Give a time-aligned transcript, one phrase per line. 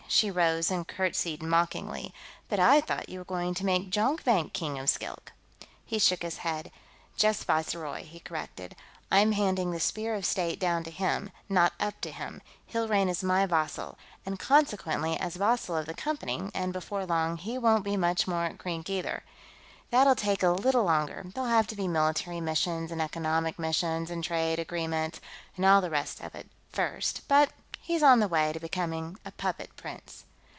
[0.11, 2.13] She rose and curtsied mockingly.
[2.49, 5.31] "But I thought you were going to make Jonkvank King of Skilk."
[5.85, 6.69] He shook his head.
[7.15, 8.75] "Just Viceroy," he corrected.
[9.09, 13.07] "I'm handing the Spear of State down to him, not up to him; he'll reign
[13.07, 17.85] as my vassal, and, consequently, as vassal of the Company, and before long, he won't
[17.85, 19.23] be much more at Krink either.
[19.91, 24.21] That'll take a little longer there'll have to be military missions, and economic missions, and
[24.21, 25.21] trade agreements,
[25.55, 27.51] and all the rest of it, first but
[27.83, 30.23] he's on the way to becoming a puppet prince."